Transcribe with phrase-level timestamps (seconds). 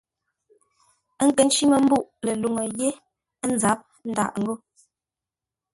[1.21, 2.89] Ə́ nkə́ ncí mə́ mbûʼ ləluŋú yé
[3.53, 4.53] ńzáp ńdâʼ ngô.